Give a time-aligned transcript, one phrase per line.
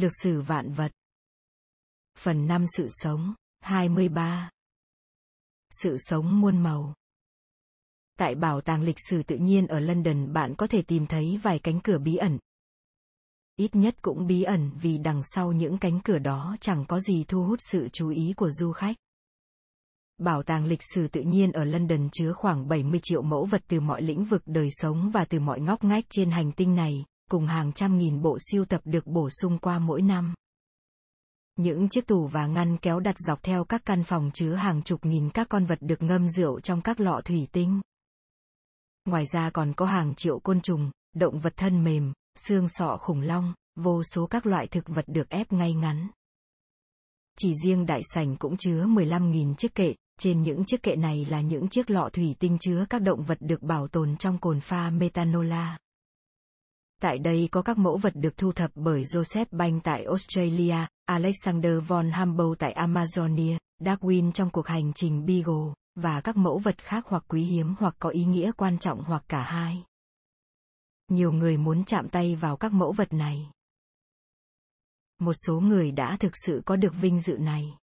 [0.00, 0.92] Lược sử vạn vật.
[2.18, 4.50] Phần 5 Sự sống, 23.
[5.70, 6.94] Sự sống muôn màu.
[8.18, 11.58] Tại Bảo tàng lịch sử tự nhiên ở London bạn có thể tìm thấy vài
[11.58, 12.38] cánh cửa bí ẩn.
[13.56, 17.24] Ít nhất cũng bí ẩn vì đằng sau những cánh cửa đó chẳng có gì
[17.28, 18.96] thu hút sự chú ý của du khách.
[20.18, 23.80] Bảo tàng lịch sử tự nhiên ở London chứa khoảng 70 triệu mẫu vật từ
[23.80, 27.46] mọi lĩnh vực đời sống và từ mọi ngóc ngách trên hành tinh này, cùng
[27.46, 30.34] hàng trăm nghìn bộ siêu tập được bổ sung qua mỗi năm.
[31.56, 35.04] Những chiếc tủ và ngăn kéo đặt dọc theo các căn phòng chứa hàng chục
[35.04, 37.80] nghìn các con vật được ngâm rượu trong các lọ thủy tinh.
[39.04, 43.20] Ngoài ra còn có hàng triệu côn trùng, động vật thân mềm, xương sọ khủng
[43.20, 46.08] long, vô số các loại thực vật được ép ngay ngắn.
[47.38, 51.40] Chỉ riêng đại sảnh cũng chứa 15.000 chiếc kệ, trên những chiếc kệ này là
[51.40, 54.90] những chiếc lọ thủy tinh chứa các động vật được bảo tồn trong cồn pha
[54.90, 55.78] metanola.
[57.00, 61.72] Tại đây có các mẫu vật được thu thập bởi Joseph Bank tại Australia, Alexander
[61.86, 67.04] von Humboldt tại Amazonia, Darwin trong cuộc hành trình Beagle, và các mẫu vật khác
[67.06, 69.84] hoặc quý hiếm hoặc có ý nghĩa quan trọng hoặc cả hai.
[71.08, 73.50] Nhiều người muốn chạm tay vào các mẫu vật này.
[75.18, 77.76] Một số người đã thực sự có được vinh dự này.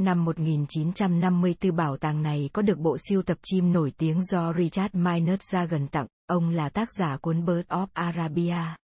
[0.00, 4.94] Năm 1954 bảo tàng này có được bộ siêu tập chim nổi tiếng do Richard
[4.94, 8.76] Minot Jagan tặng, ông là tác giả cuốn Bird of Arabia.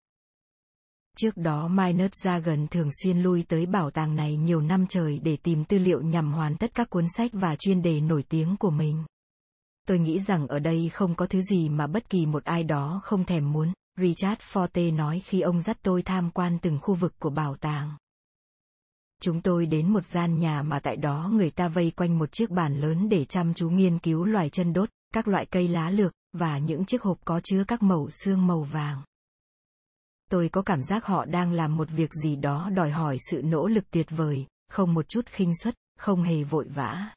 [1.18, 5.38] Trước đó Minot Jagan thường xuyên lui tới bảo tàng này nhiều năm trời để
[5.44, 8.72] tìm tư liệu nhằm hoàn tất các cuốn sách và chuyên đề nổi tiếng của
[8.72, 9.04] mình.
[9.88, 13.02] Tôi nghĩ rằng ở đây không có thứ gì mà bất kỳ một ai đó
[13.04, 17.14] không thèm muốn, Richard Forte nói khi ông dắt tôi tham quan từng khu vực
[17.20, 17.92] của bảo tàng.
[19.22, 22.50] Chúng tôi đến một gian nhà mà tại đó người ta vây quanh một chiếc
[22.50, 26.14] bàn lớn để chăm chú nghiên cứu loài chân đốt, các loại cây lá lược,
[26.34, 29.02] và những chiếc hộp có chứa các mẩu xương màu vàng.
[30.30, 33.68] Tôi có cảm giác họ đang làm một việc gì đó đòi hỏi sự nỗ
[33.68, 37.08] lực tuyệt vời, không một chút khinh suất, không hề vội vã.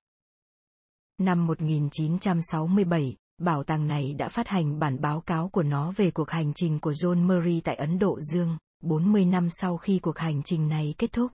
[1.19, 6.31] Năm 1967, bảo tàng này đã phát hành bản báo cáo của nó về cuộc
[6.31, 10.43] hành trình của John Murray tại Ấn Độ Dương, 40 năm sau khi cuộc hành
[10.43, 11.32] trình này kết thúc.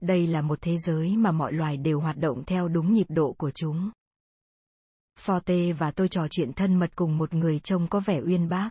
[0.00, 3.32] Đây là một thế giới mà mọi loài đều hoạt động theo đúng nhịp độ
[3.32, 3.90] của chúng.
[5.18, 8.70] Forte và tôi trò chuyện thân mật cùng một người trông có vẻ uyên bác.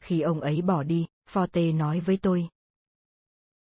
[0.00, 2.48] Khi ông ấy bỏ đi, Forte nói với tôi.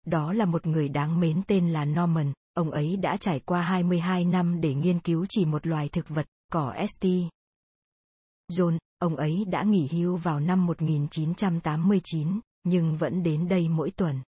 [0.06, 4.25] Đó là một người đáng mến tên là Norman, ông ấy đã trải qua 22
[4.25, 7.06] năm để nghiên cứu chỉ một loài thực vật, cỏ ST.
[8.52, 14.22] John, ông ấy đã nghỉ hưu vào năm 1989, nhưng vẫn đến đây mỗi tuần.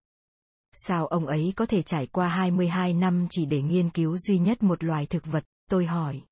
[0.72, 4.62] Sao ông ấy có thể trải qua 22 năm chỉ để nghiên cứu duy nhất
[4.62, 6.22] một loài thực vật, tôi hỏi.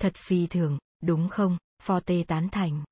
[0.00, 2.84] Thật phi thường, đúng không, Forte tán thành.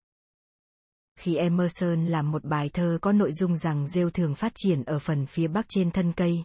[1.17, 4.99] Khi Emerson làm một bài thơ có nội dung rằng rêu thường phát triển ở
[4.99, 6.45] phần phía bắc trên thân cây.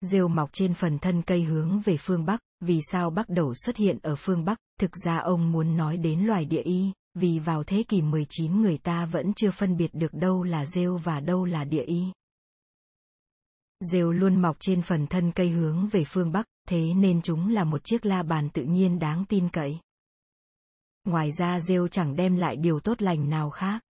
[0.00, 3.76] Rêu mọc trên phần thân cây hướng về phương bắc, vì sao bắt đầu xuất
[3.76, 7.64] hiện ở phương bắc, thực ra ông muốn nói đến loài địa y, vì vào
[7.64, 11.44] thế kỷ 19 người ta vẫn chưa phân biệt được đâu là rêu và đâu
[11.44, 12.12] là địa y.
[13.80, 17.64] Rêu luôn mọc trên phần thân cây hướng về phương Bắc, thế nên chúng là
[17.64, 19.78] một chiếc la bàn tự nhiên đáng tin cậy.
[21.04, 23.82] Ngoài ra rêu chẳng đem lại điều tốt lành nào khác.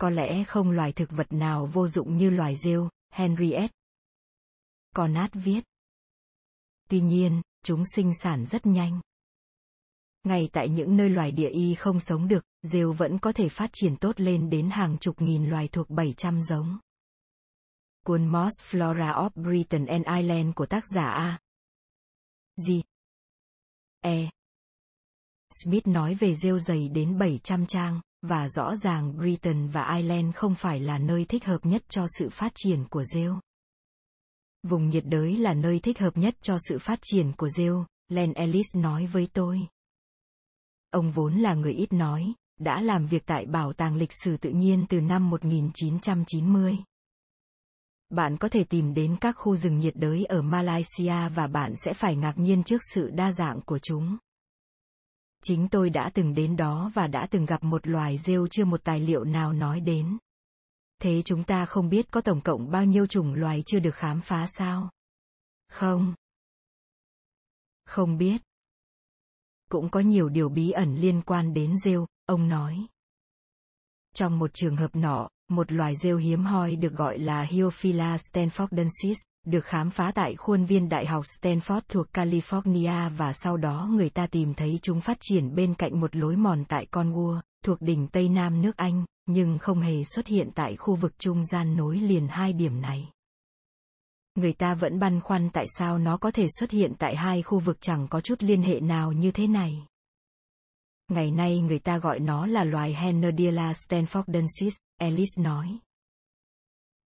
[0.00, 3.70] Có lẽ không loài thực vật nào vô dụng như loài rêu, Henry S.
[5.32, 5.64] Viết.
[6.88, 9.00] Tuy nhiên, chúng sinh sản rất nhanh.
[10.24, 13.70] Ngay tại những nơi loài địa y không sống được, rêu vẫn có thể phát
[13.72, 16.78] triển tốt lên đến hàng chục nghìn loài thuộc 700 giống
[18.04, 21.38] cuốn Moss Flora of Britain and Ireland của tác giả A.
[22.56, 22.70] G.
[24.00, 24.30] E.
[25.62, 30.54] Smith nói về rêu dày đến 700 trang, và rõ ràng Britain và Ireland không
[30.54, 33.38] phải là nơi thích hợp nhất cho sự phát triển của rêu.
[34.62, 38.32] Vùng nhiệt đới là nơi thích hợp nhất cho sự phát triển của rêu, Len
[38.32, 39.60] Ellis nói với tôi.
[40.90, 44.50] Ông vốn là người ít nói, đã làm việc tại Bảo tàng Lịch sử Tự
[44.50, 46.78] nhiên từ năm 1990
[48.14, 51.92] bạn có thể tìm đến các khu rừng nhiệt đới ở Malaysia và bạn sẽ
[51.92, 54.16] phải ngạc nhiên trước sự đa dạng của chúng.
[55.42, 58.84] Chính tôi đã từng đến đó và đã từng gặp một loài rêu chưa một
[58.84, 60.18] tài liệu nào nói đến.
[61.02, 64.20] Thế chúng ta không biết có tổng cộng bao nhiêu chủng loài chưa được khám
[64.20, 64.90] phá sao?
[65.68, 66.14] Không.
[67.84, 68.42] Không biết.
[69.70, 72.86] Cũng có nhiều điều bí ẩn liên quan đến rêu, ông nói.
[74.14, 79.16] Trong một trường hợp nọ, một loài rêu hiếm hoi được gọi là Hyophila stanfordensis,
[79.46, 84.10] được khám phá tại khuôn viên Đại học Stanford thuộc California và sau đó người
[84.10, 88.08] ta tìm thấy chúng phát triển bên cạnh một lối mòn tại Cornwall, thuộc đỉnh
[88.08, 91.96] Tây Nam nước Anh, nhưng không hề xuất hiện tại khu vực trung gian nối
[91.96, 93.08] liền hai điểm này.
[94.34, 97.58] Người ta vẫn băn khoăn tại sao nó có thể xuất hiện tại hai khu
[97.58, 99.86] vực chẳng có chút liên hệ nào như thế này.
[101.08, 105.78] Ngày nay người ta gọi nó là loài Henodiela stanfordensis, Ellis nói.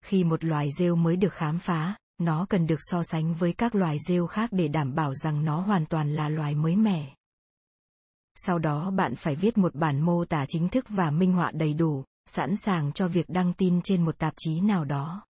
[0.05, 3.75] Khi một loài rêu mới được khám phá, nó cần được so sánh với các
[3.75, 7.15] loài rêu khác để đảm bảo rằng nó hoàn toàn là loài mới mẻ.
[8.35, 11.75] Sau đó bạn phải viết một bản mô tả chính thức và minh họa đầy
[11.75, 15.25] đủ, sẵn sàng cho việc đăng tin trên một tạp chí nào đó.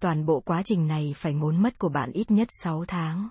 [0.00, 3.28] Toàn bộ quá trình này phải ngốn mất của bạn ít nhất 6 tháng.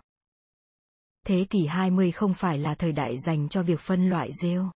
[1.25, 4.71] Thế kỷ 20 không phải là thời đại dành cho việc phân loại rêu.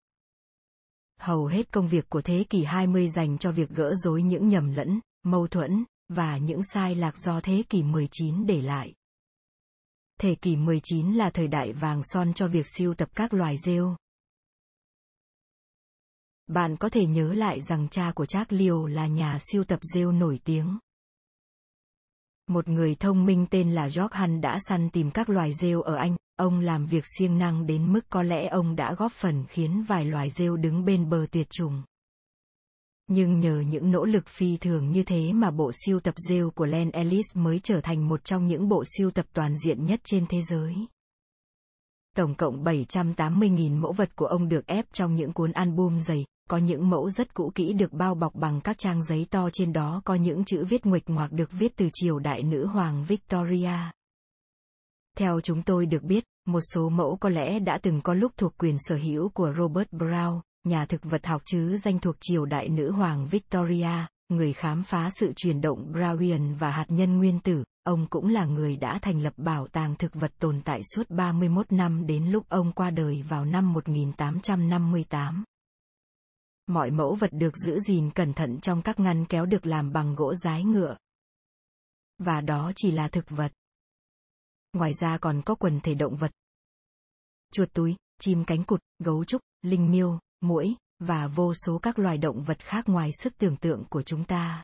[1.19, 4.71] Hầu hết công việc của thế kỷ 20 dành cho việc gỡ rối những nhầm
[4.71, 8.93] lẫn, mâu thuẫn, và những sai lạc do thế kỷ 19 để lại.
[10.19, 13.95] Thế kỷ 19 là thời đại vàng son cho việc siêu tập các loài rêu.
[16.47, 20.11] Bạn có thể nhớ lại rằng cha của Trác Liêu là nhà siêu tập rêu
[20.11, 20.77] nổi tiếng.
[22.49, 25.95] Một người thông minh tên là George Hunt đã săn tìm các loài rêu ở
[25.95, 29.83] Anh, ông làm việc siêng năng đến mức có lẽ ông đã góp phần khiến
[29.87, 31.83] vài loài rêu đứng bên bờ tuyệt chủng.
[33.07, 36.65] Nhưng nhờ những nỗ lực phi thường như thế mà bộ siêu tập rêu của
[36.65, 40.25] Len Ellis mới trở thành một trong những bộ siêu tập toàn diện nhất trên
[40.29, 40.75] thế giới.
[42.15, 46.57] Tổng cộng 780.000 mẫu vật của ông được ép trong những cuốn album dày, có
[46.57, 50.01] những mẫu rất cũ kỹ được bao bọc bằng các trang giấy to trên đó
[50.05, 53.77] có những chữ viết nguệch ngoạc được viết từ triều đại nữ hoàng Victoria.
[55.17, 58.53] Theo chúng tôi được biết, một số mẫu có lẽ đã từng có lúc thuộc
[58.57, 62.69] quyền sở hữu của Robert Brown, nhà thực vật học chứ danh thuộc triều đại
[62.69, 67.63] nữ hoàng Victoria, người khám phá sự chuyển động Brownian và hạt nhân nguyên tử,
[67.83, 71.71] ông cũng là người đã thành lập bảo tàng thực vật tồn tại suốt 31
[71.71, 75.43] năm đến lúc ông qua đời vào năm 1858.
[76.67, 80.15] Mọi mẫu vật được giữ gìn cẩn thận trong các ngăn kéo được làm bằng
[80.15, 80.97] gỗ rái ngựa.
[82.17, 83.53] Và đó chỉ là thực vật.
[84.73, 86.31] Ngoài ra còn có quần thể động vật.
[87.53, 92.17] Chuột túi, chim cánh cụt, gấu trúc, linh miêu, muỗi, và vô số các loài
[92.17, 94.63] động vật khác ngoài sức tưởng tượng của chúng ta.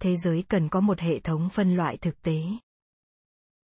[0.00, 2.42] Thế giới cần có một hệ thống phân loại thực tế.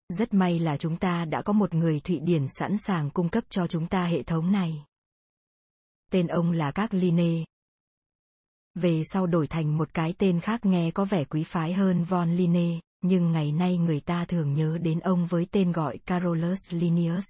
[0.08, 3.44] Rất may là chúng ta đã có một người Thụy Điển sẵn sàng cung cấp
[3.48, 4.84] cho chúng ta hệ thống này.
[6.12, 7.44] Tên ông là các Line.
[8.74, 12.32] Về sau đổi thành một cái tên khác nghe có vẻ quý phái hơn von
[12.32, 17.24] Line, nhưng ngày nay người ta thường nhớ đến ông với tên gọi Carolus Linnaeus.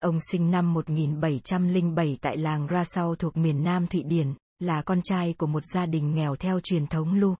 [0.00, 5.34] Ông sinh năm 1707 tại làng Rasau thuộc miền Nam Thụy Điển, là con trai
[5.38, 7.34] của một gia đình nghèo theo truyền thống Lu.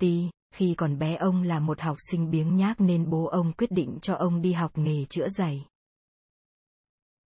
[0.00, 3.70] Ti, khi còn bé ông là một học sinh biếng nhác nên bố ông quyết
[3.70, 5.66] định cho ông đi học nghề chữa giày.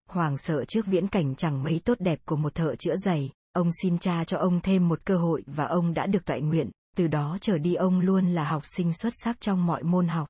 [0.07, 3.69] Hoàng sợ trước viễn cảnh chẳng mấy tốt đẹp của một thợ chữa giày, ông
[3.81, 7.07] xin cha cho ông thêm một cơ hội và ông đã được toại nguyện, từ
[7.07, 10.27] đó trở đi ông luôn là học sinh xuất sắc trong mọi môn học.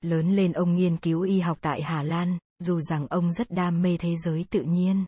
[0.00, 3.82] Lớn lên ông nghiên cứu y học tại Hà Lan, dù rằng ông rất đam
[3.82, 5.04] mê thế giới tự nhiên.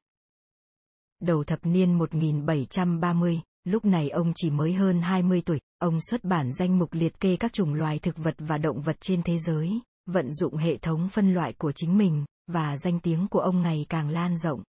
[1.20, 6.52] Đầu thập niên 1730, lúc này ông chỉ mới hơn 20 tuổi, ông xuất bản
[6.52, 9.80] danh mục liệt kê các chủng loài thực vật và động vật trên thế giới,
[10.06, 13.86] vận dụng hệ thống phân loại của chính mình, và danh tiếng của ông ngày
[13.88, 14.62] càng lan rộng.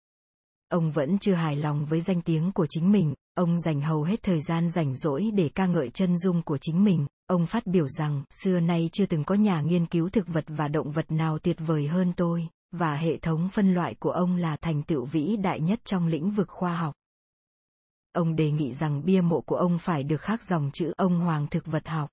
[0.69, 4.23] Ông vẫn chưa hài lòng với danh tiếng của chính mình, ông dành hầu hết
[4.23, 7.89] thời gian rảnh rỗi để ca ngợi chân dung của chính mình, ông phát biểu
[7.89, 11.39] rằng xưa nay chưa từng có nhà nghiên cứu thực vật và động vật nào
[11.39, 15.37] tuyệt vời hơn tôi và hệ thống phân loại của ông là thành tựu vĩ
[15.37, 16.95] đại nhất trong lĩnh vực khoa học.
[18.13, 21.47] Ông đề nghị rằng bia mộ của ông phải được khắc dòng chữ ông hoàng
[21.51, 22.11] thực vật học.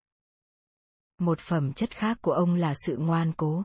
[1.17, 3.63] Một phẩm chất khác của ông là sự ngoan cố.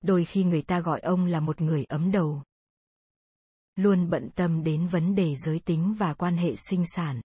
[0.00, 2.42] Đôi khi người ta gọi ông là một người ấm đầu.
[3.76, 7.20] Luôn bận tâm đến vấn đề giới tính và quan hệ sinh sản.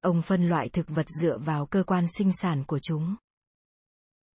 [0.00, 3.16] Ông phân loại thực vật dựa vào cơ quan sinh sản của chúng.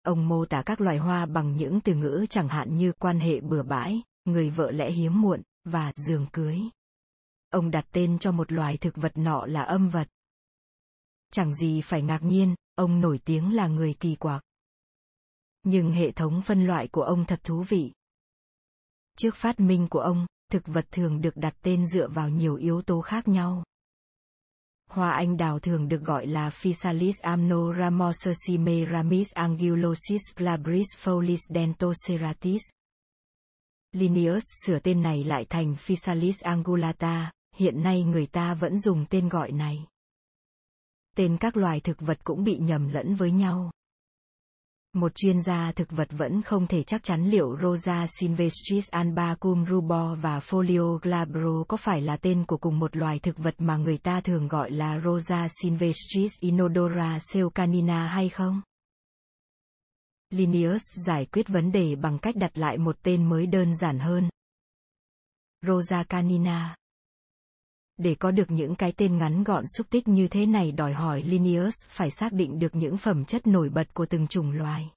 [0.02, 3.40] Ông mô tả các loài hoa bằng những từ ngữ chẳng hạn như quan hệ
[3.40, 6.58] bừa bãi, người vợ lẽ hiếm muộn, và giường cưới.
[7.50, 10.08] Ông đặt tên cho một loài thực vật nọ là âm vật.
[11.32, 14.42] Chẳng gì phải ngạc nhiên, ông nổi tiếng là người kỳ quặc.
[15.62, 17.92] Nhưng hệ thống phân loại của ông thật thú vị.
[19.18, 22.82] Trước phát minh của ông, thực vật thường được đặt tên dựa vào nhiều yếu
[22.82, 23.64] tố khác nhau.
[24.90, 32.62] Hoa anh đào thường được gọi là Physalis amnoramosusime ramis angulosis glabris folis dentoceratis.
[33.92, 39.28] Linnaeus sửa tên này lại thành Physalis angulata, hiện nay người ta vẫn dùng tên
[39.28, 39.86] gọi này.
[41.18, 43.70] Tên các loài thực vật cũng bị nhầm lẫn với nhau.
[44.92, 50.18] Một chuyên gia thực vật vẫn không thể chắc chắn liệu Rosa silvestris albacum rubor
[50.20, 53.98] và Folio glabro có phải là tên của cùng một loài thực vật mà người
[53.98, 58.62] ta thường gọi là Rosa silvestris inodora seucanina hay không?
[60.30, 64.28] Linnaeus giải quyết vấn đề bằng cách đặt lại một tên mới đơn giản hơn.
[65.66, 66.76] Rosa canina.
[67.98, 71.22] Để có được những cái tên ngắn gọn xúc tích như thế này đòi hỏi
[71.22, 74.90] Linnaeus phải xác định được những phẩm chất nổi bật của từng chủng loài.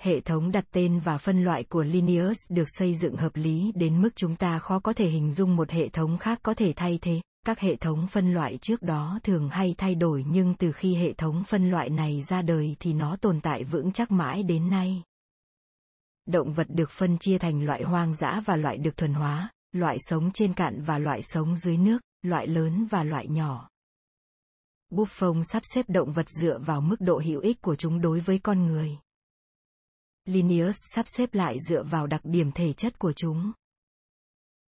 [0.00, 4.02] Hệ thống đặt tên và phân loại của Linnaeus được xây dựng hợp lý đến
[4.02, 6.98] mức chúng ta khó có thể hình dung một hệ thống khác có thể thay
[7.02, 7.20] thế.
[7.46, 11.12] Các hệ thống phân loại trước đó thường hay thay đổi nhưng từ khi hệ
[11.12, 15.02] thống phân loại này ra đời thì nó tồn tại vững chắc mãi đến nay.
[16.26, 19.96] Động vật được phân chia thành loại hoang dã và loại được thuần hóa, loại
[20.00, 23.68] sống trên cạn và loại sống dưới nước, loại lớn và loại nhỏ.
[24.90, 28.38] Buffon sắp xếp động vật dựa vào mức độ hữu ích của chúng đối với
[28.38, 28.98] con người.
[30.24, 33.52] Linnaeus sắp xếp lại dựa vào đặc điểm thể chất của chúng.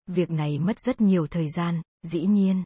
[0.07, 2.63] Việc này mất rất nhiều thời gian, dĩ nhiên.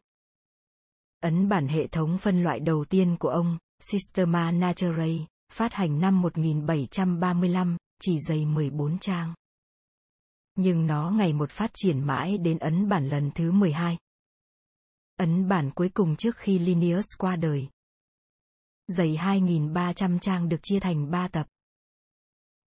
[1.20, 5.16] Ấn bản hệ thống phân loại đầu tiên của ông, Systema Naturae,
[5.54, 9.34] phát hành năm 1735, chỉ dày 14 trang.
[10.55, 13.98] Nhưng nó ngày một phát triển mãi đến ấn bản lần thứ 12.
[15.17, 17.67] Ấn bản cuối cùng trước khi Linnaeus qua đời.
[18.88, 21.48] Dày 2.300 trang được chia thành 3 tập.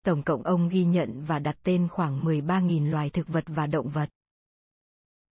[0.05, 3.89] Tổng cộng ông ghi nhận và đặt tên khoảng 13.000 loài thực vật và động
[3.89, 4.11] vật.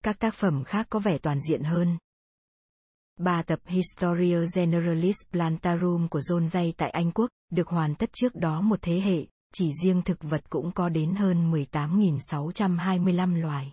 [0.05, 1.99] Các tác phẩm khác có vẻ toàn diện hơn.
[3.17, 8.35] Ba tập Historia Generalis Plantarum của John Jay tại Anh Quốc, được hoàn tất trước
[8.35, 13.73] đó một thế hệ, chỉ riêng thực vật cũng có đến hơn 18.625 loài.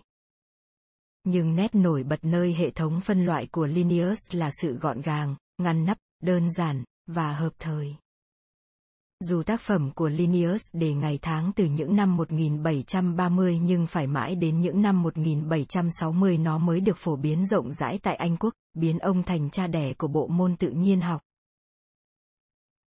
[1.24, 5.36] Nhưng nét nổi bật nơi hệ thống phân loại của Linnaeus là sự gọn gàng,
[5.58, 7.96] ngăn nắp, đơn giản, và hợp thời.
[9.24, 14.34] Dù tác phẩm của Linnaeus đề ngày tháng từ những năm 1730 nhưng phải mãi
[14.34, 18.98] đến những năm 1760 nó mới được phổ biến rộng rãi tại Anh Quốc, biến
[18.98, 21.20] ông thành cha đẻ của bộ môn tự nhiên học.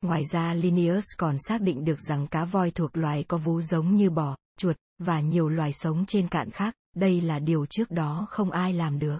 [0.04, 3.96] Ngoài ra Linnaeus còn xác định được rằng cá voi thuộc loài có vú giống
[3.96, 8.28] như bò, chuột, và nhiều loài sống trên cạn khác, đây là điều trước đó
[8.30, 9.20] không ai làm được.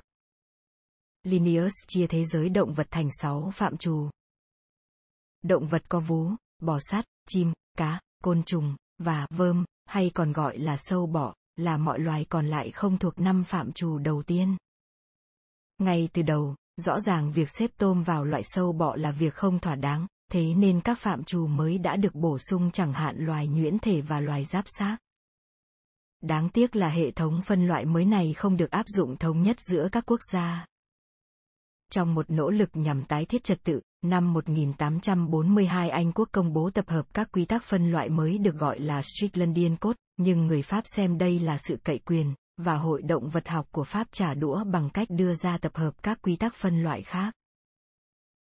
[1.24, 4.10] Linnaeus chia thế giới động vật thành 6 phạm trù.
[5.44, 10.58] Động vật có vú, bò sát, chim, cá, côn trùng, và vơm, hay còn gọi
[10.58, 14.58] là sâu bọ, là mọi loài còn lại không thuộc năm phạm trù đầu tiên.
[15.78, 19.60] Ngay từ đầu, rõ ràng việc xếp tôm vào loại sâu bọ là việc không
[19.60, 23.48] thỏa đáng, thế nên các phạm trù mới đã được bổ sung chẳng hạn loài
[23.48, 24.98] nhuyễn thể và loài giáp xác.
[26.22, 29.60] Đáng tiếc là hệ thống phân loại mới này không được áp dụng thống nhất
[29.60, 30.66] giữa các quốc gia.
[31.92, 36.70] Trong một nỗ lực nhằm tái thiết trật tự, năm 1842 Anh quốc công bố
[36.70, 40.62] tập hợp các quy tắc phân loại mới được gọi là Stricklandian Code, nhưng người
[40.62, 44.34] Pháp xem đây là sự cậy quyền, và Hội động vật học của Pháp trả
[44.34, 47.34] đũa bằng cách đưa ra tập hợp các quy tắc phân loại khác.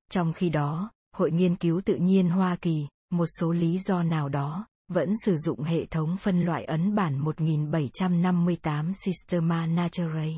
[0.10, 4.30] Trong khi đó, Hội Nghiên cứu Tự nhiên Hoa Kỳ, một số lý do nào
[4.30, 10.30] đó, vẫn sử dụng hệ thống phân loại ấn bản 1758 Systema Naturae.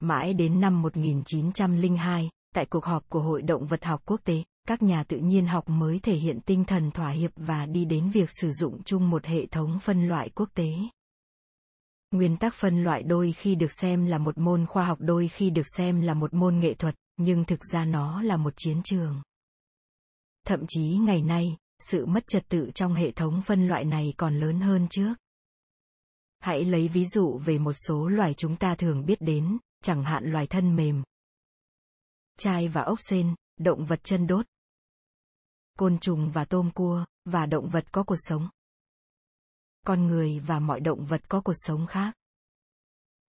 [0.00, 4.82] Mãi đến năm 1902, tại cuộc họp của Hội động vật học quốc tế, các
[4.82, 8.30] nhà tự nhiên học mới thể hiện tinh thần thỏa hiệp và đi đến việc
[8.40, 10.70] sử dụng chung một hệ thống phân loại quốc tế.
[12.10, 15.50] Nguyên tắc phân loại đôi khi được xem là một môn khoa học đôi khi
[15.50, 19.22] được xem là một môn nghệ thuật, nhưng thực ra nó là một chiến trường.
[20.46, 24.38] Thậm chí ngày nay, sự mất trật tự trong hệ thống phân loại này còn
[24.38, 25.14] lớn hơn trước.
[26.38, 30.24] Hãy lấy ví dụ về một số loài chúng ta thường biết đến, chẳng hạn
[30.24, 31.02] loài thân mềm.
[32.38, 34.46] Chai và ốc sên, động vật chân đốt.
[35.78, 38.48] Côn trùng và tôm cua, và động vật có cuộc sống.
[39.86, 42.14] Con người và mọi động vật có cuộc sống khác.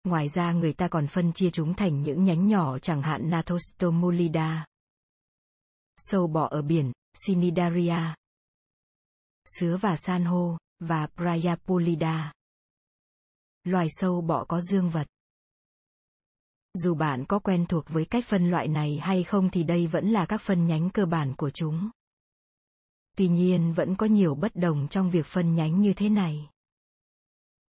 [0.04, 4.66] Ngoài ra người ta còn phân chia chúng thành những nhánh nhỏ chẳng hạn Nathostomulida.
[5.97, 8.14] Sâu bọ ở biển, Sinidaria,
[9.45, 12.33] Sứa và san hô, và Priapolida.
[13.64, 15.07] Loài sâu bọ có dương vật.
[16.75, 20.09] Dù bạn có quen thuộc với cách phân loại này hay không thì đây vẫn
[20.09, 21.90] là các phân nhánh cơ bản của chúng.
[23.16, 26.49] Tuy nhiên vẫn có nhiều bất đồng trong việc phân nhánh như thế này.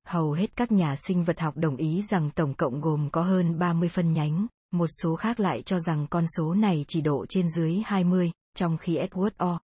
[0.04, 3.58] Hầu hết các nhà sinh vật học đồng ý rằng tổng cộng gồm có hơn
[3.58, 7.48] 30 phân nhánh, một số khác lại cho rằng con số này chỉ độ trên
[7.48, 9.60] dưới 20, trong khi Edward O.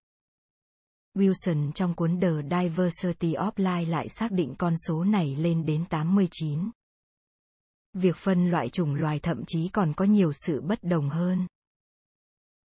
[1.14, 5.84] Wilson trong cuốn The Diversity of Life lại xác định con số này lên đến
[5.84, 6.70] 89
[7.98, 11.46] việc phân loại chủng loài thậm chí còn có nhiều sự bất đồng hơn.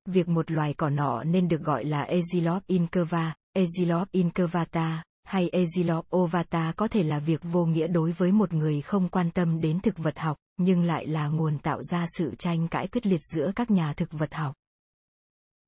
[0.05, 6.15] Việc một loài cỏ nọ nên được gọi là Aegilops incurva, Aesop incurvata, hay Aesop
[6.15, 9.79] ovata có thể là việc vô nghĩa đối với một người không quan tâm đến
[9.79, 13.51] thực vật học, nhưng lại là nguồn tạo ra sự tranh cãi quyết liệt giữa
[13.55, 14.55] các nhà thực vật học.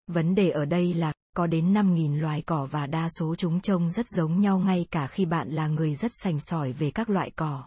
[0.07, 3.91] Vấn đề ở đây là, có đến 5.000 loài cỏ và đa số chúng trông
[3.91, 7.31] rất giống nhau ngay cả khi bạn là người rất sành sỏi về các loại
[7.35, 7.63] cỏ.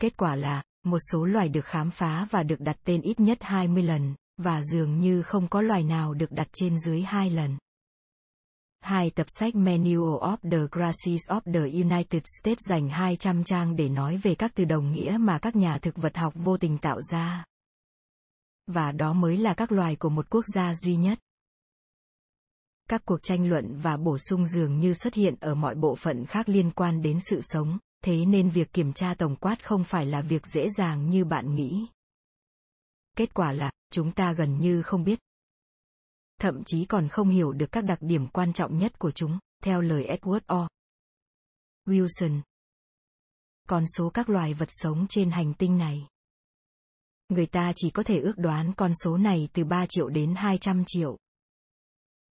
[0.00, 3.38] Kết quả là, một số loài được khám phá và được đặt tên ít nhất
[3.40, 7.56] 20 lần, và dường như không có loài nào được đặt trên dưới hai lần.
[8.80, 13.88] Hai tập sách Manual of the Grasses of the United States dành 200 trang để
[13.88, 17.02] nói về các từ đồng nghĩa mà các nhà thực vật học vô tình tạo
[17.02, 17.44] ra.
[18.66, 21.18] Và đó mới là các loài của một quốc gia duy nhất.
[22.88, 26.26] Các cuộc tranh luận và bổ sung dường như xuất hiện ở mọi bộ phận
[26.26, 30.06] khác liên quan đến sự sống, thế nên việc kiểm tra tổng quát không phải
[30.06, 31.86] là việc dễ dàng như bạn nghĩ.
[33.16, 35.18] Kết quả là, chúng ta gần như không biết.
[36.40, 39.80] Thậm chí còn không hiểu được các đặc điểm quan trọng nhất của chúng, theo
[39.80, 40.68] lời Edward O.
[41.86, 42.40] Wilson.
[43.68, 46.06] Con số các loài vật sống trên hành tinh này.
[47.28, 50.84] Người ta chỉ có thể ước đoán con số này từ 3 triệu đến 200
[50.86, 51.18] triệu.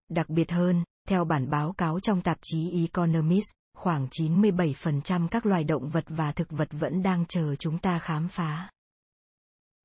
[0.10, 5.64] Đặc biệt hơn, theo bản báo cáo trong tạp chí Economist, khoảng 97% các loài
[5.64, 8.70] động vật và thực vật vẫn đang chờ chúng ta khám phá.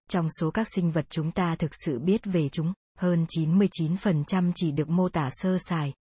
[0.09, 4.73] Trong số các sinh vật chúng ta thực sự biết về chúng, hơn 99% chỉ
[4.73, 5.95] được mô tả sơ sài.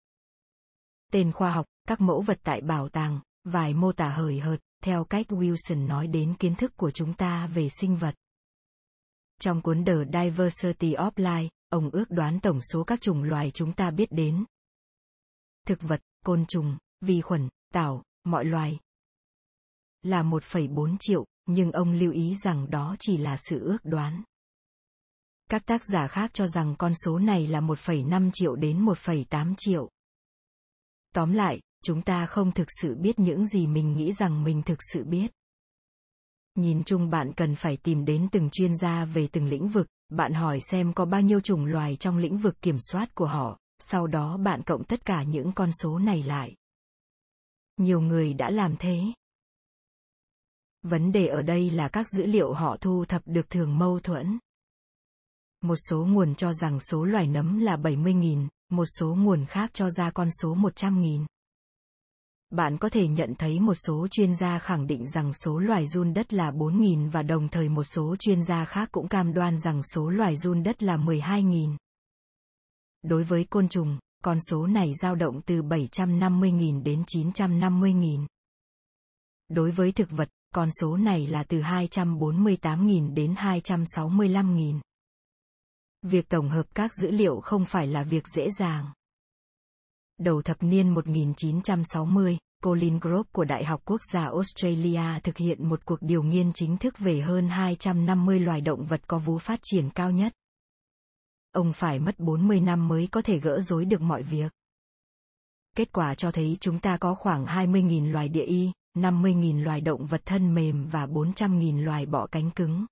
[1.12, 5.04] Tên khoa học, các mẫu vật tại bảo tàng, vài mô tả hời hợt, theo
[5.04, 8.14] cách Wilson nói đến kiến thức của chúng ta về sinh vật.
[9.40, 13.72] Trong cuốn The Diversity of Life, ông ước đoán tổng số các chủng loài chúng
[13.72, 14.44] ta biết đến.
[15.66, 18.78] Thực vật, côn trùng, vi khuẩn, tảo, mọi loài.
[20.02, 24.22] Là 1,4 triệu, nhưng ông lưu ý rằng đó chỉ là sự ước đoán.
[25.50, 29.90] Các tác giả khác cho rằng con số này là 1,5 triệu đến 1,8 triệu.
[31.14, 34.78] Tóm lại, chúng ta không thực sự biết những gì mình nghĩ rằng mình thực
[34.92, 35.26] sự biết.
[36.54, 40.32] Nhìn chung bạn cần phải tìm đến từng chuyên gia về từng lĩnh vực, bạn
[40.32, 44.06] hỏi xem có bao nhiêu chủng loài trong lĩnh vực kiểm soát của họ, sau
[44.06, 46.56] đó bạn cộng tất cả những con số này lại.
[47.76, 49.00] Nhiều người đã làm thế.
[50.82, 54.38] Vấn đề ở đây là các dữ liệu họ thu thập được thường mâu thuẫn.
[55.60, 59.90] Một số nguồn cho rằng số loài nấm là 70.000, một số nguồn khác cho
[59.90, 61.26] ra con số 100.000.
[62.50, 66.14] Bạn có thể nhận thấy một số chuyên gia khẳng định rằng số loài run
[66.14, 69.82] đất là 4.000 và đồng thời một số chuyên gia khác cũng cam đoan rằng
[69.82, 71.76] số loài run đất là 12.000.
[73.02, 78.26] Đối với côn trùng, con số này dao động từ 750.000 đến 950.000.
[79.48, 84.80] Đối với thực vật, con số này là từ 248.000 đến 265.000.
[86.02, 88.86] Việc tổng hợp các dữ liệu không phải là việc dễ dàng.
[90.18, 95.84] Đầu thập niên 1960, Colin Grove của Đại học Quốc gia Australia thực hiện một
[95.84, 99.90] cuộc điều nghiên chính thức về hơn 250 loài động vật có vú phát triển
[99.90, 100.32] cao nhất.
[101.52, 104.52] Ông phải mất 40 năm mới có thể gỡ rối được mọi việc.
[105.76, 110.06] Kết quả cho thấy chúng ta có khoảng 20.000 loài địa y, 50.000 loài động
[110.06, 112.86] vật thân mềm và 400.000 loài bọ cánh cứng.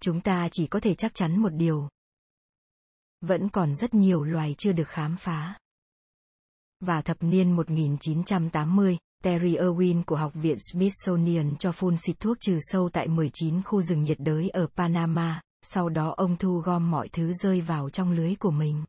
[0.00, 1.88] Chúng ta chỉ có thể chắc chắn một điều.
[3.20, 5.58] Vẫn còn rất nhiều loài chưa được khám phá.
[6.80, 12.58] Và thập niên 1980, Terry Irwin của Học viện Smithsonian cho phun xịt thuốc trừ
[12.60, 17.08] sâu tại 19 khu rừng nhiệt đới ở Panama, sau đó ông thu gom mọi
[17.08, 18.84] thứ rơi vào trong lưới của mình.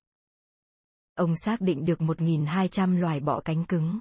[1.15, 3.99] Ông xác định được 1.200 loài bọ cánh cứng.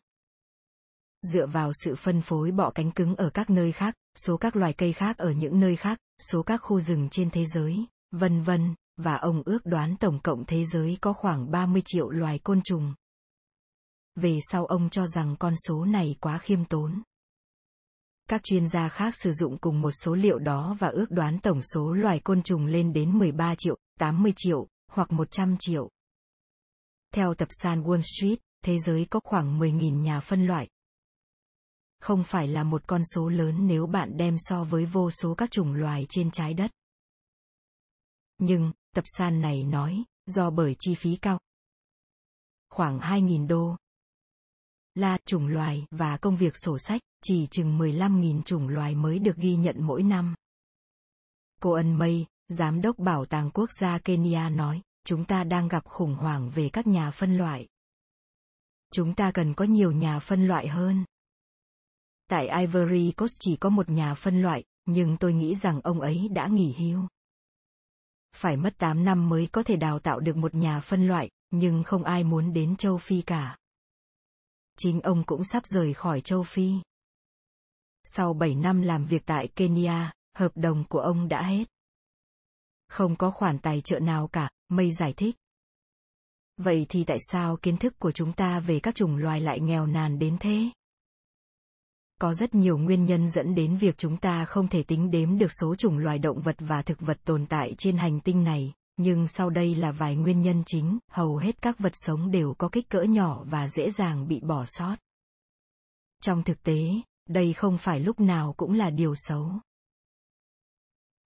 [1.22, 3.94] Dựa vào sự phân phối bọ cánh cứng ở các nơi khác,
[4.26, 5.98] số các loài cây khác ở những nơi khác,
[6.30, 10.44] số các khu rừng trên thế giới, vân vân, và ông ước đoán tổng cộng
[10.44, 12.94] thế giới có khoảng 30 triệu loài côn trùng.
[14.16, 17.02] Về sau ông cho rằng con số này quá khiêm tốn.
[18.28, 21.62] Các chuyên gia khác sử dụng cùng một số liệu đó và ước đoán tổng
[21.62, 25.90] số loài côn trùng lên đến 13 triệu, 80 triệu, hoặc 100 triệu.
[27.14, 30.68] Theo tập san Wall Street, thế giới có khoảng 10.000 nhà phân loại.
[32.00, 35.50] Không phải là một con số lớn nếu bạn đem so với vô số các
[35.50, 36.70] chủng loài trên trái đất.
[38.38, 41.40] Nhưng, tập san này nói, do bởi chi phí cao.
[42.70, 43.76] Khoảng 2.000 đô.
[44.94, 49.36] Là chủng loài và công việc sổ sách, chỉ chừng 15.000 chủng loài mới được
[49.36, 50.34] ghi nhận mỗi năm.
[51.60, 55.84] Cô Ân Mây, Giám đốc Bảo tàng Quốc gia Kenya nói, chúng ta đang gặp
[55.84, 57.68] khủng hoảng về các nhà phân loại.
[58.92, 61.04] Chúng ta cần có nhiều nhà phân loại hơn.
[62.30, 66.28] Tại Ivory Coast chỉ có một nhà phân loại, nhưng tôi nghĩ rằng ông ấy
[66.32, 67.00] đã nghỉ hưu.
[68.36, 71.82] Phải mất 8 năm mới có thể đào tạo được một nhà phân loại, nhưng
[71.84, 73.58] không ai muốn đến châu Phi cả.
[74.78, 76.72] chính ông cũng sắp rời khỏi châu Phi.
[78.04, 81.64] Sau 7 năm làm việc tại Kenya, hợp đồng của ông đã hết.
[82.88, 85.36] Không có khoản tài trợ nào cả, Mây giải thích.
[86.56, 89.86] Vậy thì tại sao kiến thức của chúng ta về các chủng loài lại nghèo
[89.86, 90.70] nàn đến thế?
[92.20, 95.50] Có rất nhiều nguyên nhân dẫn đến việc chúng ta không thể tính đếm được
[95.60, 99.28] số chủng loài động vật và thực vật tồn tại trên hành tinh này, nhưng
[99.28, 102.88] sau đây là vài nguyên nhân chính, hầu hết các vật sống đều có kích
[102.88, 104.96] cỡ nhỏ và dễ dàng bị bỏ sót.
[106.22, 106.80] Trong thực tế,
[107.28, 109.52] đây không phải lúc nào cũng là điều xấu.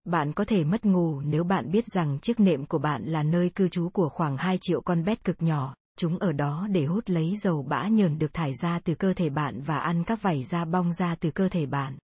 [0.05, 3.51] Bạn có thể mất ngủ nếu bạn biết rằng chiếc nệm của bạn là nơi
[3.51, 7.11] cư trú của khoảng 2 triệu con bét cực nhỏ, chúng ở đó để hút
[7.11, 10.45] lấy dầu bã nhờn được thải ra từ cơ thể bạn và ăn các vảy
[10.45, 11.99] da bong ra từ cơ thể bạn.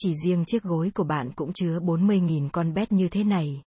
[0.00, 3.62] Chỉ riêng chiếc gối của bạn cũng chứa 40.000 con bét như thế này.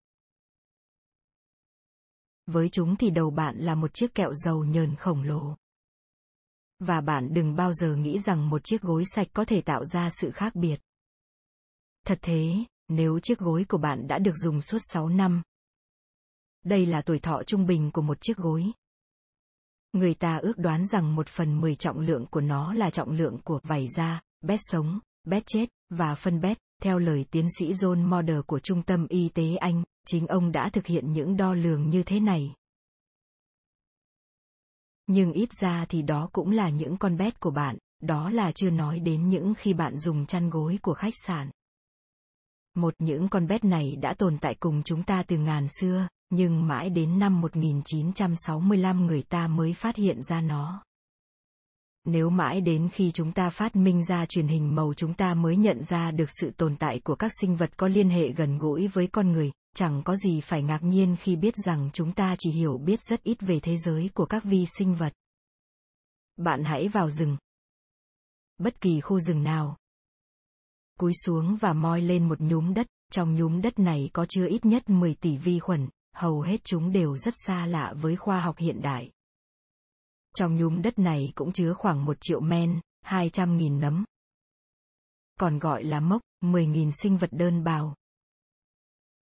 [2.45, 5.55] Với chúng thì đầu bạn là một chiếc kẹo dầu nhờn khổng lồ.
[6.79, 10.09] Và bạn đừng bao giờ nghĩ rằng một chiếc gối sạch có thể tạo ra
[10.21, 10.81] sự khác biệt.
[12.05, 12.53] Thật thế,
[12.87, 15.41] nếu chiếc gối của bạn đã được dùng suốt 6 năm.
[16.63, 18.71] Đây là tuổi thọ trung bình của một chiếc gối.
[19.93, 23.37] Người ta ước đoán rằng một phần mười trọng lượng của nó là trọng lượng
[23.43, 28.07] của vảy da, bét sống, bét chết, và phân bét, theo lời tiến sĩ John
[28.07, 31.89] Moder của Trung tâm Y tế Anh, chính ông đã thực hiện những đo lường
[31.89, 32.55] như thế này.
[35.07, 38.69] Nhưng ít ra thì đó cũng là những con bét của bạn, đó là chưa
[38.69, 41.51] nói đến những khi bạn dùng chăn gối của khách sạn.
[42.75, 46.67] Một những con bét này đã tồn tại cùng chúng ta từ ngàn xưa, nhưng
[46.67, 50.83] mãi đến năm 1965 người ta mới phát hiện ra nó.
[52.05, 55.55] Nếu mãi đến khi chúng ta phát minh ra truyền hình màu chúng ta mới
[55.55, 58.87] nhận ra được sự tồn tại của các sinh vật có liên hệ gần gũi
[58.87, 62.51] với con người, chẳng có gì phải ngạc nhiên khi biết rằng chúng ta chỉ
[62.51, 65.13] hiểu biết rất ít về thế giới của các vi sinh vật.
[66.37, 67.37] Bạn hãy vào rừng.
[68.57, 69.77] Bất kỳ khu rừng nào.
[70.99, 74.65] Cúi xuống và moi lên một nhúm đất, trong nhúm đất này có chứa ít
[74.65, 75.89] nhất 10 tỷ vi khuẩn,
[76.21, 79.11] hầu hết chúng đều rất xa lạ với khoa học hiện đại.
[80.35, 84.05] Trong nhúm đất này cũng chứa khoảng một triệu men, 200.000 nấm.
[85.39, 87.95] Còn gọi là mốc, 10.000 sinh vật đơn bào.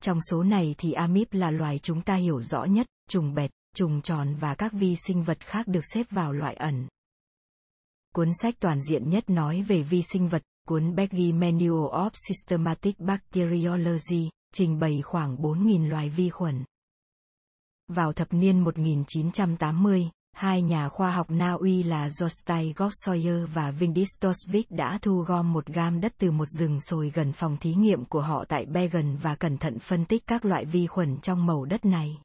[0.01, 4.01] Trong số này thì amip là loài chúng ta hiểu rõ nhất, trùng bẹt, trùng
[4.01, 6.88] tròn và các vi sinh vật khác được xếp vào loại ẩn.
[8.15, 12.99] Cuốn sách toàn diện nhất nói về vi sinh vật, cuốn Beggy Manual of Systematic
[12.99, 16.63] Bacteriology, trình bày khoảng 4.000 loài vi khuẩn.
[17.93, 24.08] Vào thập niên 1980, hai nhà khoa học Na Uy là Jostai Gossoyer và Vindis
[24.19, 28.06] Tosvik đã thu gom một gam đất từ một rừng sồi gần phòng thí nghiệm
[28.06, 31.65] của họ tại Bergen và cẩn thận phân tích các loại vi khuẩn trong màu
[31.65, 32.17] đất này.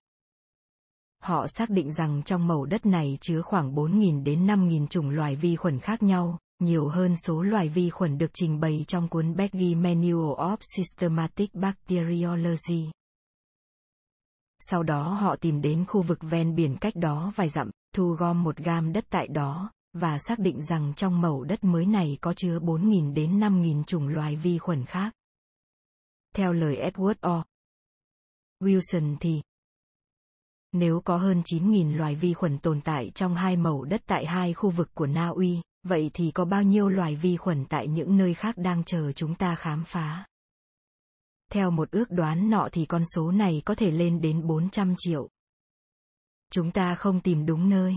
[1.23, 5.37] Họ xác định rằng trong màu đất này chứa khoảng 4.000 đến 5.000 chủng loài
[5.37, 9.37] vi khuẩn khác nhau, nhiều hơn số loài vi khuẩn được trình bày trong cuốn
[9.37, 12.91] Beggy Manual of Systematic Bacteriology.
[14.71, 18.43] Sau đó họ tìm đến khu vực ven biển cách đó vài dặm, thu gom
[18.43, 22.35] một gam đất tại đó, và xác định rằng trong mẩu đất mới này có
[22.35, 25.13] chứa 4.000 đến 5.000 chủng loài vi khuẩn khác.
[26.35, 27.45] Theo lời Edward O.
[28.61, 29.43] Wilson thì
[30.73, 34.53] nếu có hơn 9.000 loài vi khuẩn tồn tại trong hai mẩu đất tại hai
[34.53, 38.17] khu vực của Na Uy, vậy thì có bao nhiêu loài vi khuẩn tại những
[38.17, 40.25] nơi khác đang chờ chúng ta khám phá?
[41.53, 45.29] Theo một ước đoán nọ thì con số này có thể lên đến 400 triệu.
[46.51, 47.97] Chúng ta không tìm đúng nơi.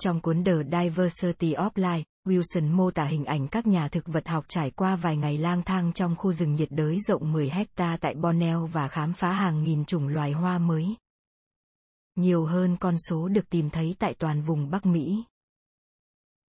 [0.00, 4.28] Trong cuốn The Diversity of Life, Wilson mô tả hình ảnh các nhà thực vật
[4.28, 7.96] học trải qua vài ngày lang thang trong khu rừng nhiệt đới rộng 10 hecta
[8.00, 10.94] tại Borneo và khám phá hàng nghìn chủng loài hoa mới.
[12.16, 15.24] Nhiều hơn con số được tìm thấy tại toàn vùng Bắc Mỹ.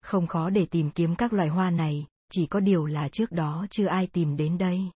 [0.02, 3.66] Không khó để tìm kiếm các loài hoa này, chỉ có điều là trước đó
[3.70, 4.92] chưa ai tìm đến đây.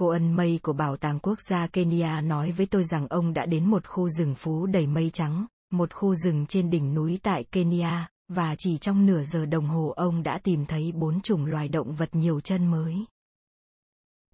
[0.00, 3.46] Cô ân mây của Bảo tàng Quốc gia Kenya nói với tôi rằng ông đã
[3.46, 7.44] đến một khu rừng phú đầy mây trắng, một khu rừng trên đỉnh núi tại
[7.44, 11.68] Kenya, và chỉ trong nửa giờ đồng hồ ông đã tìm thấy bốn chủng loài
[11.68, 12.94] động vật nhiều chân mới.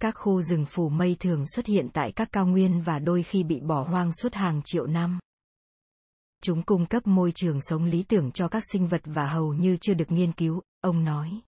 [0.01, 3.43] Các khu rừng phủ mây thường xuất hiện tại các cao nguyên và đôi khi
[3.43, 5.19] bị bỏ hoang suốt hàng triệu năm.
[6.43, 9.77] Chúng cung cấp môi trường sống lý tưởng cho các sinh vật và hầu như
[9.81, 11.41] chưa được nghiên cứu, ông nói.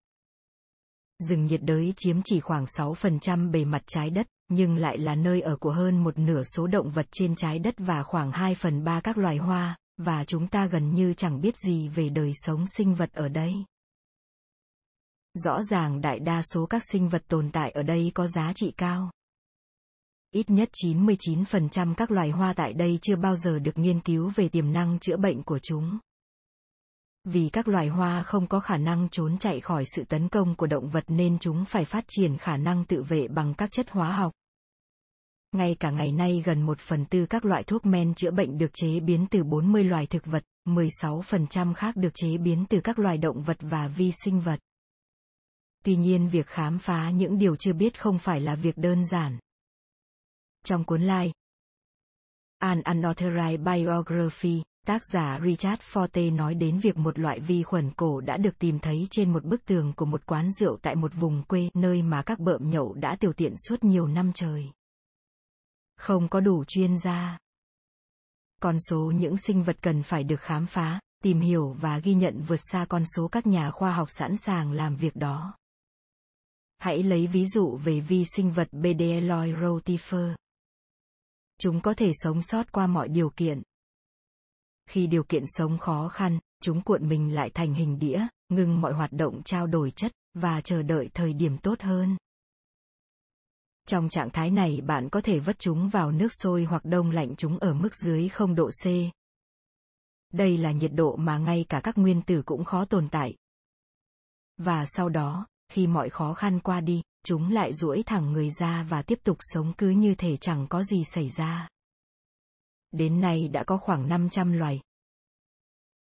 [1.19, 5.41] Rừng nhiệt đới chiếm chỉ khoảng 6% bề mặt trái đất, nhưng lại là nơi
[5.41, 8.85] ở của hơn một nửa số động vật trên trái đất và khoảng 2 phần
[8.85, 12.65] 3 các loài hoa, và chúng ta gần như chẳng biết gì về đời sống
[12.77, 13.55] sinh vật ở đây.
[15.35, 18.73] Rõ ràng đại đa số các sinh vật tồn tại ở đây có giá trị
[18.77, 19.11] cao.
[20.31, 24.49] Ít nhất 99% các loài hoa tại đây chưa bao giờ được nghiên cứu về
[24.49, 25.99] tiềm năng chữa bệnh của chúng.
[27.31, 30.67] Vì các loài hoa không có khả năng trốn chạy khỏi sự tấn công của
[30.67, 34.13] động vật nên chúng phải phát triển khả năng tự vệ bằng các chất hóa
[34.13, 34.33] học.
[35.53, 38.71] Ngay cả ngày nay gần một phần tư các loại thuốc men chữa bệnh được
[38.75, 43.19] chế biến từ 40 loài thực vật, 16% khác được chế biến từ các loài
[43.19, 44.61] động vật và vi sinh vật.
[45.85, 49.39] Tuy nhiên việc khám phá những điều chưa biết không phải là việc đơn giản.
[50.65, 51.33] Trong cuốn Lai,
[52.59, 58.21] An Unauthorized Biography, tác giả Richard Forte nói đến việc một loại vi khuẩn cổ
[58.21, 61.43] đã được tìm thấy trên một bức tường của một quán rượu tại một vùng
[61.43, 64.71] quê nơi mà các bợm nhậu đã tiểu tiện suốt nhiều năm trời.
[65.97, 67.39] Không có đủ chuyên gia.
[68.61, 72.43] Con số những sinh vật cần phải được khám phá, tìm hiểu và ghi nhận
[72.43, 75.57] vượt xa con số các nhà khoa học sẵn sàng làm việc đó.
[76.79, 80.35] Hãy lấy ví dụ về vi sinh vật Bdelloid rotifer.
[81.61, 83.63] Chúng có thể sống sót qua mọi điều kiện.
[84.89, 88.93] Khi điều kiện sống khó khăn, chúng cuộn mình lại thành hình đĩa, ngừng mọi
[88.93, 92.17] hoạt động trao đổi chất, và chờ đợi thời điểm tốt hơn.
[93.87, 97.37] Trong trạng thái này bạn có thể vất chúng vào nước sôi hoặc đông lạnh
[97.37, 98.87] chúng ở mức dưới 0 độ C.
[100.33, 103.35] Đây là nhiệt độ mà ngay cả các nguyên tử cũng khó tồn tại.
[104.57, 108.87] Và sau đó, khi mọi khó khăn qua đi, chúng lại duỗi thẳng người ra
[108.89, 111.69] và tiếp tục sống cứ như thể chẳng có gì xảy ra.
[112.93, 114.81] Đến nay đã có khoảng 500 loài.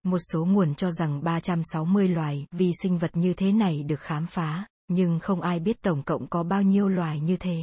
[0.03, 4.27] Một số nguồn cho rằng 360 loài vi sinh vật như thế này được khám
[4.27, 7.63] phá, nhưng không ai biết tổng cộng có bao nhiêu loài như thế.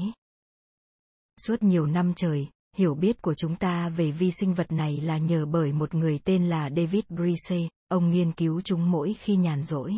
[1.37, 2.47] Suốt nhiều năm trời,
[2.77, 6.19] hiểu biết của chúng ta về vi sinh vật này là nhờ bởi một người
[6.23, 9.95] tên là David Brise, ông nghiên cứu chúng mỗi khi nhàn rỗi.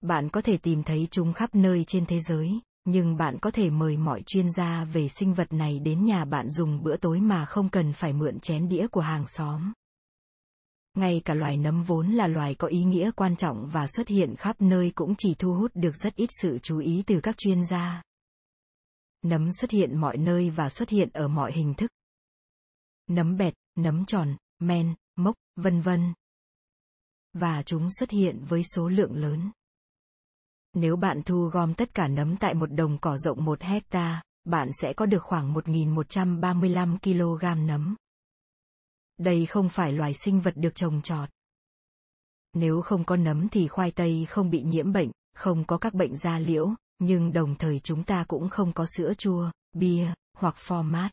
[0.00, 3.70] Bạn có thể tìm thấy chúng khắp nơi trên thế giới, nhưng bạn có thể
[3.70, 7.46] mời mọi chuyên gia về sinh vật này đến nhà bạn dùng bữa tối mà
[7.46, 9.72] không cần phải mượn chén đĩa của hàng xóm.
[10.94, 14.36] Ngay cả loài nấm vốn là loài có ý nghĩa quan trọng và xuất hiện
[14.36, 17.64] khắp nơi cũng chỉ thu hút được rất ít sự chú ý từ các chuyên
[17.64, 18.02] gia.
[19.22, 21.90] Nấm xuất hiện mọi nơi và xuất hiện ở mọi hình thức.
[23.06, 26.14] Nấm bẹt, nấm tròn, men, mốc, vân vân.
[27.32, 29.50] Và chúng xuất hiện với số lượng lớn.
[30.80, 34.70] Nếu bạn thu gom tất cả nấm tại một đồng cỏ rộng 1 hecta, bạn
[34.82, 37.96] sẽ có được khoảng 1.135 kg nấm.
[39.18, 41.28] Đây không phải loài sinh vật được trồng trọt.
[42.52, 46.16] Nếu không có nấm thì khoai tây không bị nhiễm bệnh, không có các bệnh
[46.16, 51.08] da liễu, nhưng đồng thời chúng ta cũng không có sữa chua, bia, hoặc format.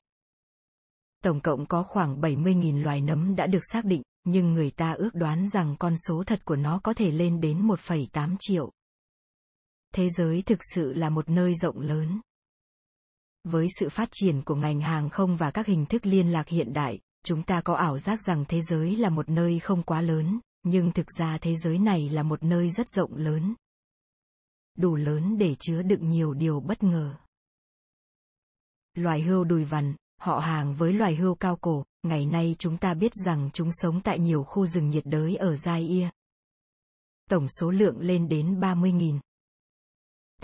[1.24, 5.14] Tổng cộng có khoảng 70.000 loài nấm đã được xác định, nhưng người ta ước
[5.14, 8.72] đoán rằng con số thật của nó có thể lên đến 1,8 triệu.
[9.96, 12.22] Thế giới thực sự là một nơi rộng lớn.
[13.44, 16.74] Với sự phát triển của ngành hàng không và các hình thức liên lạc hiện
[16.74, 20.40] đại, chúng ta có ảo giác rằng thế giới là một nơi không quá lớn,
[20.64, 23.56] nhưng thực ra thế giới này là một nơi rất rộng lớn.
[24.78, 27.16] Đủ lớn để chứa đựng nhiều điều bất ngờ.
[28.94, 32.94] Loài hươu đùi vằn, họ hàng với loài hươu cao cổ, ngày nay chúng ta
[32.94, 36.10] biết rằng chúng sống tại nhiều khu rừng nhiệt đới ở Zaire.
[37.30, 39.20] Tổng số lượng lên đến 30.000.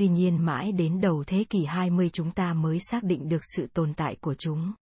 [0.01, 3.67] Tuy nhiên mãi đến đầu thế kỷ 20 chúng ta mới xác định được sự
[3.73, 4.73] tồn tại của chúng.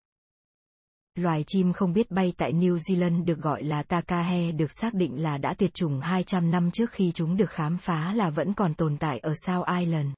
[1.15, 5.21] Loài chim không biết bay tại New Zealand được gọi là takahe được xác định
[5.21, 8.73] là đã tuyệt chủng 200 năm trước khi chúng được khám phá là vẫn còn
[8.73, 10.09] tồn tại ở South Island.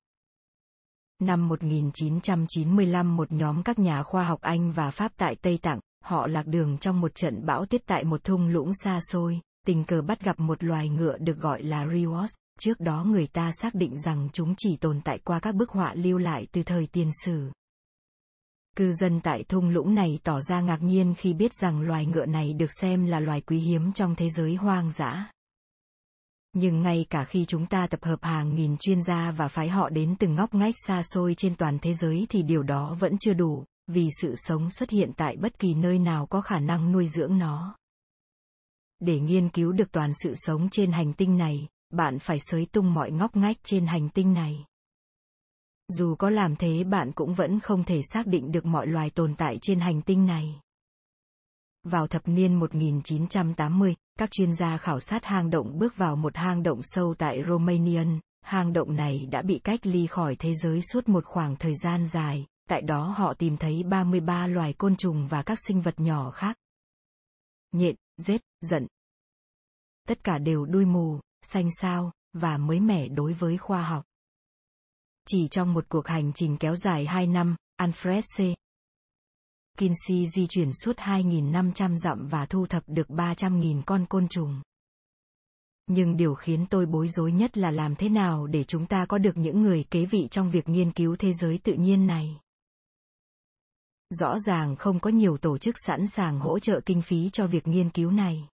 [1.20, 6.28] Năm 1995 một nhóm các nhà khoa học Anh và Pháp tại Tây Tạng, họ
[6.28, 10.02] lạc đường trong một trận bão tuyết tại một thung lũng xa xôi, tình cờ
[10.02, 12.28] bắt gặp một loài ngựa được gọi là Riwas,
[12.64, 15.94] trước đó người ta xác định rằng chúng chỉ tồn tại qua các bức họa
[15.94, 17.52] lưu lại từ thời tiền sử.
[18.76, 22.26] Cư dân tại thung lũng này tỏ ra ngạc nhiên khi biết rằng loài ngựa
[22.26, 25.32] này được xem là loài quý hiếm trong thế giới hoang dã.
[26.54, 29.90] Nhưng ngay cả khi chúng ta tập hợp hàng nghìn chuyên gia và phái họ
[29.90, 33.34] đến từng ngóc ngách xa xôi trên toàn thế giới thì điều đó vẫn chưa
[33.34, 37.08] đủ, vì sự sống xuất hiện tại bất kỳ nơi nào có khả năng nuôi
[37.08, 37.76] dưỡng nó.
[39.00, 42.94] Để nghiên cứu được toàn sự sống trên hành tinh này, bạn phải xới tung
[42.94, 44.66] mọi ngóc ngách trên hành tinh này.
[45.88, 49.36] Dù có làm thế bạn cũng vẫn không thể xác định được mọi loài tồn
[49.36, 50.60] tại trên hành tinh này.
[51.84, 56.64] Vào thập niên 1980, các chuyên gia khảo sát hang động bước vào một hang
[56.64, 58.20] động sâu tại Romanian.
[58.42, 62.08] Hang động này đã bị cách ly khỏi thế giới suốt một khoảng thời gian
[62.08, 66.32] dài, tại đó họ tìm thấy 33 loài côn trùng và các sinh vật nhỏ
[66.32, 66.58] khác.
[67.72, 68.88] Nhện, rết, giận.
[70.08, 74.06] Tất cả đều đuôi mù, xanh sao, và mới mẻ đối với khoa học.
[75.28, 78.58] Chỉ trong một cuộc hành trình kéo dài 2 năm, Alfred C.
[79.78, 84.62] Kinsey di chuyển suốt 2.500 dặm và thu thập được 300.000 con côn trùng.
[85.88, 89.18] nhưng điều khiến tôi bối rối nhất là làm thế nào để chúng ta có
[89.18, 92.40] được những người kế vị trong việc nghiên cứu thế giới tự nhiên này.
[94.10, 97.68] Rõ ràng không có nhiều tổ chức sẵn sàng hỗ trợ kinh phí cho việc
[97.68, 98.48] nghiên cứu này.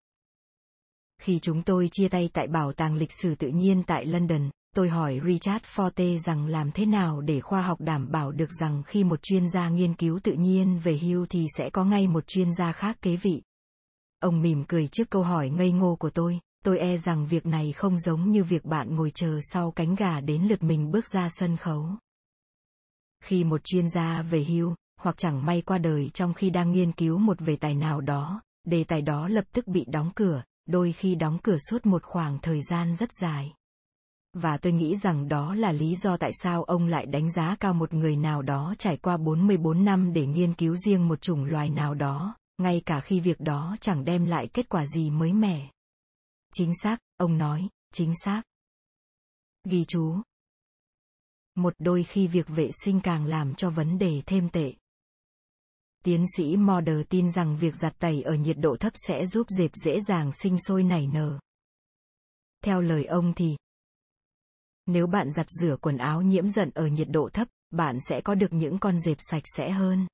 [1.21, 4.89] Khi chúng tôi chia tay tại Bảo tàng Lịch sử tự nhiên tại London, tôi
[4.89, 9.03] hỏi Richard Forte rằng làm thế nào để khoa học đảm bảo được rằng khi
[9.03, 12.53] một chuyên gia nghiên cứu tự nhiên về hưu thì sẽ có ngay một chuyên
[12.58, 13.41] gia khác kế vị.
[14.19, 17.71] Ông mỉm cười trước câu hỏi ngây ngô của tôi, tôi e rằng việc này
[17.71, 21.30] không giống như việc bạn ngồi chờ sau cánh gà đến lượt mình bước ra
[21.30, 21.89] sân khấu.
[23.23, 26.91] Khi một chuyên gia về hưu, hoặc chẳng may qua đời trong khi đang nghiên
[26.91, 30.93] cứu một về tài nào đó, đề tài đó lập tức bị đóng cửa, đôi
[30.93, 33.53] khi đóng cửa suốt một khoảng thời gian rất dài.
[34.34, 37.73] Và tôi nghĩ rằng đó là lý do tại sao ông lại đánh giá cao
[37.73, 41.69] một người nào đó trải qua 44 năm để nghiên cứu riêng một chủng loài
[41.69, 45.69] nào đó, ngay cả khi việc đó chẳng đem lại kết quả gì mới mẻ.
[46.53, 48.43] Chính xác, ông nói, chính xác.
[49.69, 50.15] Ghi chú.
[51.56, 54.73] Một đôi khi việc vệ sinh càng làm cho vấn đề thêm tệ.
[56.03, 59.71] Tiến sĩ Morder tin rằng việc giặt tẩy ở nhiệt độ thấp sẽ giúp dẹp
[59.86, 61.39] dễ dàng sinh sôi nảy nở.
[62.63, 63.55] Theo lời ông thì,
[64.86, 68.36] nếu bạn giặt rửa quần áo nhiễm giận ở nhiệt độ thấp, bạn sẽ có
[68.36, 70.07] được những con dẹp sạch sẽ hơn.